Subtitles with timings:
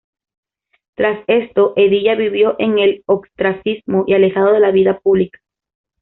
[0.95, 5.37] Tras esto, Hedilla vivió en el ostracismo y alejado de la vida pública.